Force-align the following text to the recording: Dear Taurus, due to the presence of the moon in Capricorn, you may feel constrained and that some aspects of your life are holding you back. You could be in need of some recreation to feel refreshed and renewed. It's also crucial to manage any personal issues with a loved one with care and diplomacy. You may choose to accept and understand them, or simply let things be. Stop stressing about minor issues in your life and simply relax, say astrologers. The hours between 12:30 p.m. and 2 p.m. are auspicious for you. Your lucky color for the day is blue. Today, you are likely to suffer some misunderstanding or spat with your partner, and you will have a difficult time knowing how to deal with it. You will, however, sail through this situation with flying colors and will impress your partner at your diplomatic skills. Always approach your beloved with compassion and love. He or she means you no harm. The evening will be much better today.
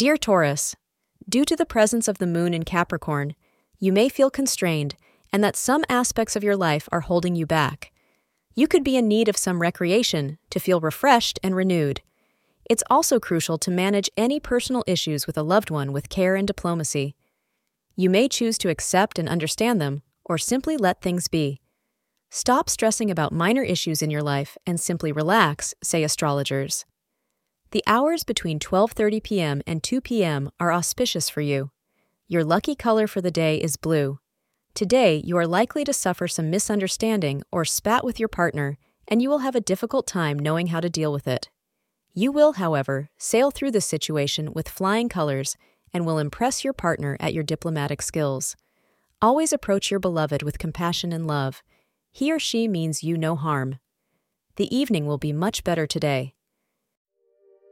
Dear 0.00 0.16
Taurus, 0.16 0.76
due 1.28 1.44
to 1.44 1.54
the 1.54 1.66
presence 1.66 2.08
of 2.08 2.16
the 2.16 2.26
moon 2.26 2.54
in 2.54 2.62
Capricorn, 2.62 3.34
you 3.78 3.92
may 3.92 4.08
feel 4.08 4.30
constrained 4.30 4.96
and 5.30 5.44
that 5.44 5.56
some 5.56 5.84
aspects 5.90 6.34
of 6.34 6.42
your 6.42 6.56
life 6.56 6.88
are 6.90 7.02
holding 7.02 7.36
you 7.36 7.44
back. 7.44 7.92
You 8.54 8.66
could 8.66 8.82
be 8.82 8.96
in 8.96 9.08
need 9.08 9.28
of 9.28 9.36
some 9.36 9.60
recreation 9.60 10.38
to 10.48 10.58
feel 10.58 10.80
refreshed 10.80 11.38
and 11.42 11.54
renewed. 11.54 12.00
It's 12.64 12.82
also 12.88 13.20
crucial 13.20 13.58
to 13.58 13.70
manage 13.70 14.08
any 14.16 14.40
personal 14.40 14.84
issues 14.86 15.26
with 15.26 15.36
a 15.36 15.42
loved 15.42 15.70
one 15.70 15.92
with 15.92 16.08
care 16.08 16.34
and 16.34 16.46
diplomacy. 16.46 17.14
You 17.94 18.08
may 18.08 18.26
choose 18.26 18.56
to 18.56 18.70
accept 18.70 19.18
and 19.18 19.28
understand 19.28 19.82
them, 19.82 20.00
or 20.24 20.38
simply 20.38 20.78
let 20.78 21.02
things 21.02 21.28
be. 21.28 21.60
Stop 22.30 22.70
stressing 22.70 23.10
about 23.10 23.34
minor 23.34 23.62
issues 23.62 24.00
in 24.00 24.08
your 24.08 24.22
life 24.22 24.56
and 24.66 24.80
simply 24.80 25.12
relax, 25.12 25.74
say 25.82 26.02
astrologers. 26.02 26.86
The 27.72 27.84
hours 27.86 28.24
between 28.24 28.58
12:30 28.58 29.22
p.m. 29.22 29.62
and 29.64 29.80
2 29.80 30.00
p.m. 30.00 30.50
are 30.58 30.72
auspicious 30.72 31.28
for 31.28 31.40
you. 31.40 31.70
Your 32.26 32.42
lucky 32.42 32.74
color 32.74 33.06
for 33.06 33.20
the 33.20 33.30
day 33.30 33.58
is 33.58 33.76
blue. 33.76 34.18
Today, 34.74 35.22
you 35.24 35.36
are 35.36 35.46
likely 35.46 35.84
to 35.84 35.92
suffer 35.92 36.26
some 36.26 36.50
misunderstanding 36.50 37.42
or 37.52 37.64
spat 37.64 38.04
with 38.04 38.18
your 38.18 38.28
partner, 38.28 38.76
and 39.06 39.22
you 39.22 39.28
will 39.28 39.38
have 39.38 39.54
a 39.54 39.60
difficult 39.60 40.08
time 40.08 40.36
knowing 40.36 40.68
how 40.68 40.80
to 40.80 40.90
deal 40.90 41.12
with 41.12 41.28
it. 41.28 41.48
You 42.12 42.32
will, 42.32 42.54
however, 42.54 43.08
sail 43.18 43.52
through 43.52 43.70
this 43.70 43.86
situation 43.86 44.52
with 44.52 44.68
flying 44.68 45.08
colors 45.08 45.56
and 45.92 46.04
will 46.04 46.18
impress 46.18 46.64
your 46.64 46.72
partner 46.72 47.16
at 47.20 47.34
your 47.34 47.44
diplomatic 47.44 48.02
skills. 48.02 48.56
Always 49.22 49.52
approach 49.52 49.92
your 49.92 50.00
beloved 50.00 50.42
with 50.42 50.58
compassion 50.58 51.12
and 51.12 51.24
love. 51.24 51.62
He 52.10 52.32
or 52.32 52.40
she 52.40 52.66
means 52.66 53.04
you 53.04 53.16
no 53.16 53.36
harm. 53.36 53.78
The 54.56 54.74
evening 54.76 55.06
will 55.06 55.18
be 55.18 55.32
much 55.32 55.62
better 55.62 55.86
today. 55.86 56.34